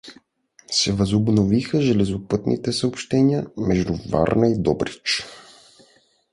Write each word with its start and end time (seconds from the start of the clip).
се 0.71 0.93
възобновиха 0.93 1.81
железопътните 1.81 2.71
съобщения 2.73 3.47
между 3.57 3.93
Варна 4.11 4.47
и 4.49 4.57
Добрич. 4.59 5.25